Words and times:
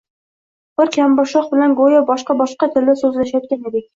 Biz 0.79 0.87
kampirsho 0.95 1.43
bilan 1.51 1.77
go‘yo 1.81 2.01
boshka-boshqa 2.09 2.71
tilda 2.77 2.99
so‘zlashayotgan 3.05 3.71
edik. 3.71 3.89